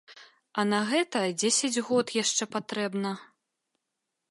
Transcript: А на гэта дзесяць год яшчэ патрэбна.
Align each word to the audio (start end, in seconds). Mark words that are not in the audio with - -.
А 0.61 0.63
на 0.69 0.79
гэта 0.91 1.21
дзесяць 1.43 1.83
год 1.91 2.15
яшчэ 2.23 2.43
патрэбна. 2.57 3.15